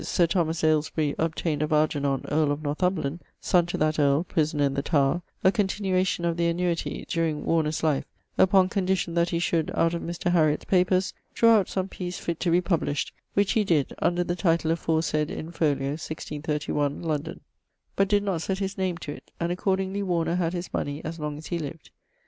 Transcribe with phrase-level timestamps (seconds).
[0.03, 4.73] Sir Thomas Alesbury obtained of Algernon, earle of Northumberland (son to that earle, prisoner in
[4.73, 9.69] the Tower), a continuation of the annuity, dureing Warner's life, upon condition that he should,
[9.75, 10.31] out of Mr.
[10.31, 14.35] Hariot's papers, drawe out some piece fitt to be published, which he did, under the
[14.35, 17.41] title aforesayd, in folio, 1631, London:
[17.95, 21.19] but did not sett his name to it, and accordingly Warner had his money as
[21.19, 21.91] long as he lived.